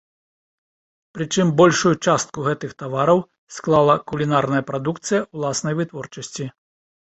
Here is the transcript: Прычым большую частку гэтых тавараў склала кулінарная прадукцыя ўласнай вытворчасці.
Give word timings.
Прычым 1.17 1.51
большую 1.59 1.91
частку 2.07 2.45
гэтых 2.47 2.71
тавараў 2.81 3.19
склала 3.59 3.95
кулінарная 4.13 4.63
прадукцыя 4.71 5.21
ўласнай 5.37 5.73
вытворчасці. 5.83 6.49